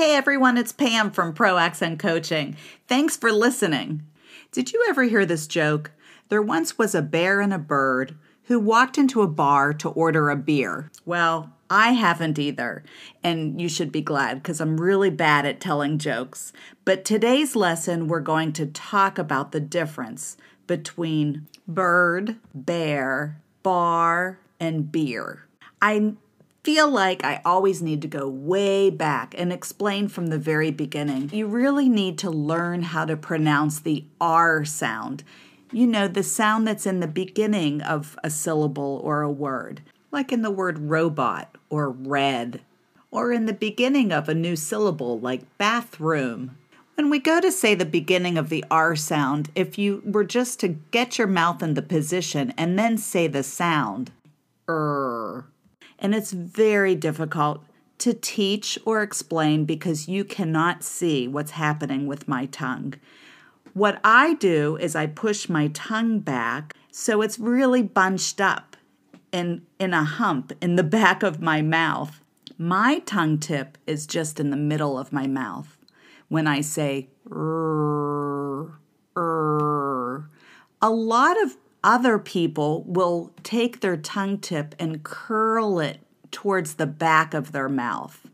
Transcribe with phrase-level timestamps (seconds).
[0.00, 2.56] Hey everyone, it's Pam from Pro Accent Coaching.
[2.88, 4.02] Thanks for listening.
[4.50, 5.90] Did you ever hear this joke?
[6.30, 10.30] There once was a bear and a bird who walked into a bar to order
[10.30, 10.90] a beer.
[11.04, 12.82] Well, I haven't either,
[13.22, 16.54] and you should be glad because I'm really bad at telling jokes.
[16.86, 24.90] But today's lesson, we're going to talk about the difference between bird, bear, bar, and
[24.90, 25.46] beer.
[25.82, 26.14] I
[26.62, 31.30] feel like I always need to go way back and explain from the very beginning.
[31.32, 35.24] You really need to learn how to pronounce the R sound.
[35.72, 40.32] You know, the sound that's in the beginning of a syllable or a word, like
[40.32, 42.60] in the word robot or red,
[43.10, 46.56] or in the beginning of a new syllable like bathroom.
[46.96, 50.60] When we go to say the beginning of the R sound, if you were just
[50.60, 54.10] to get your mouth in the position and then say the sound,
[54.68, 55.46] er,
[56.00, 57.62] and it's very difficult
[57.98, 62.94] to teach or explain because you cannot see what's happening with my tongue.
[63.74, 68.76] What I do is I push my tongue back so it's really bunched up
[69.30, 72.20] in, in a hump in the back of my mouth.
[72.58, 75.76] My tongue tip is just in the middle of my mouth
[76.28, 78.78] when I say er,
[79.16, 80.28] er.
[80.82, 86.00] A lot of other people will take their tongue tip and curl it
[86.30, 88.26] towards the back of their mouth.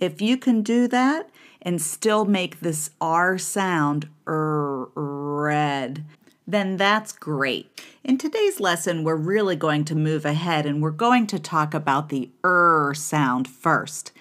[0.00, 1.28] If you can do that
[1.62, 6.04] and still make this R sound, er, red,
[6.46, 7.82] then that's great.
[8.02, 12.08] In today's lesson, we're really going to move ahead and we're going to talk about
[12.08, 14.12] the er sound first.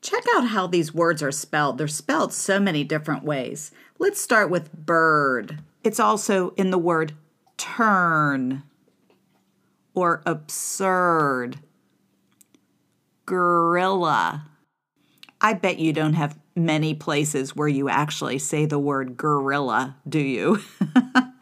[0.00, 1.78] Check out how these words are spelled.
[1.78, 3.72] They're spelled so many different ways.
[3.98, 5.58] Let's start with bird.
[5.82, 7.14] It's also in the word
[7.58, 8.62] turn
[9.94, 11.58] or absurd,
[13.26, 14.46] gorilla.
[15.40, 20.18] I bet you don't have many places where you actually say the word gorilla, do
[20.18, 20.60] you?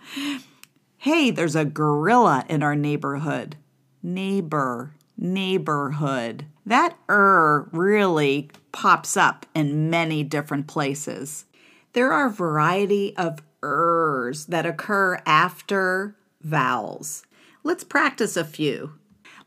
[0.99, 3.57] hey, there's a gorilla in our neighborhood.
[4.03, 6.47] Neighbor, neighborhood.
[6.65, 11.47] That er really pops up in many different places.
[11.93, 17.25] There are a variety of ers that occur after vowels.
[17.63, 18.93] Let's practice a few.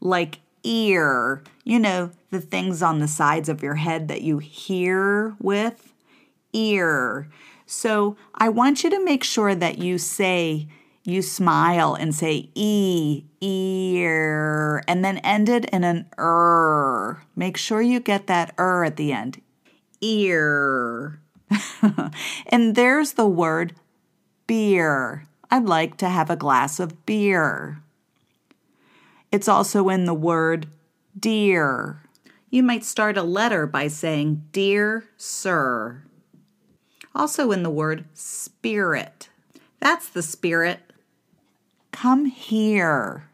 [0.02, 5.36] Like ear, you know, the things on the sides of your head that you hear
[5.40, 5.94] with.
[6.54, 7.28] Ear.
[7.66, 10.68] So I want you to make sure that you say,
[11.04, 17.24] you smile and say e, ear, and then end it in an er.
[17.36, 19.42] Make sure you get that er at the end.
[20.02, 21.22] Ear.
[22.48, 23.74] and there's the word
[24.50, 25.28] beer.
[25.52, 27.84] I'd like to have a glass of beer.
[29.32, 30.66] It's also in the word
[31.18, 32.02] dear.
[32.50, 36.02] You might start a letter by saying, Dear Sir.
[37.14, 39.30] Also in the word spirit.
[39.80, 40.80] That's the spirit.
[41.92, 43.30] Come here.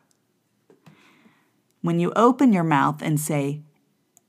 [1.82, 3.62] When you open your mouth and say,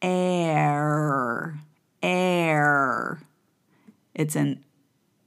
[0.01, 1.59] air,
[2.01, 3.19] air,
[4.15, 4.63] it's an,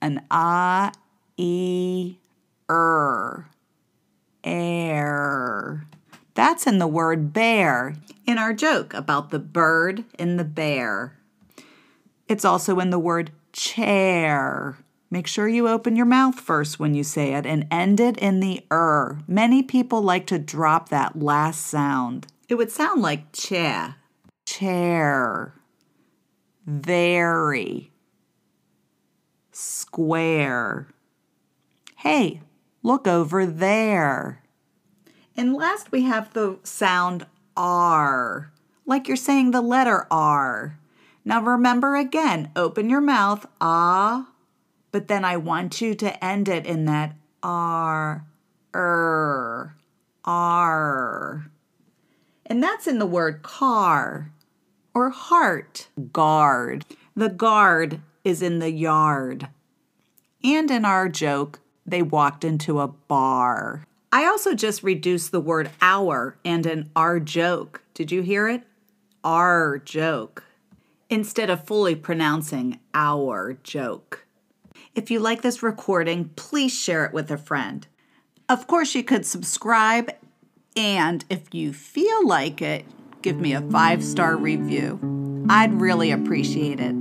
[0.01, 0.93] an ah
[1.39, 2.17] e
[2.69, 3.49] er
[4.43, 5.85] air.
[6.33, 7.95] That's in the word bear
[8.25, 11.17] in our joke about the bird and the bear.
[12.27, 14.77] It's also in the word chair.
[15.09, 18.39] Make sure you open your mouth first when you say it and end it in
[18.39, 19.17] the er.
[19.27, 22.27] Many people like to drop that last sound.
[22.47, 23.95] It would sound like chair.
[24.45, 25.53] Chair.
[26.65, 27.91] Very.
[29.51, 30.87] Square.
[31.99, 32.39] Hey,
[32.81, 34.41] look over there.
[35.35, 37.25] And last, we have the sound
[37.57, 38.53] R,
[38.85, 40.79] like you're saying the letter R.
[41.25, 44.29] Now remember again, open your mouth, ah,
[44.93, 48.23] but then I want you to end it in that R,
[48.73, 49.75] er,
[50.23, 51.51] R.
[52.45, 54.31] And that's in the word car
[54.93, 56.85] or heart, guard.
[57.13, 59.49] The guard is in the yard.
[60.41, 61.59] And in our joke,
[61.89, 63.83] they walked into a bar.
[64.11, 67.83] I also just reduced the word our and an our joke.
[67.93, 68.63] Did you hear it?
[69.23, 70.43] Our joke.
[71.09, 74.25] Instead of fully pronouncing our joke.
[74.95, 77.85] If you like this recording, please share it with a friend.
[78.47, 80.11] Of course, you could subscribe,
[80.75, 82.85] and if you feel like it,
[83.21, 85.45] give me a five star review.
[85.49, 86.95] I'd really appreciate it.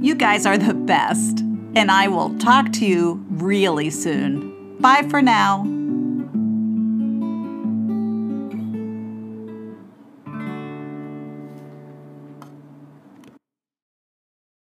[0.00, 1.42] You guys are the best
[1.76, 4.76] and I will talk to you really soon.
[4.80, 5.73] Bye for now.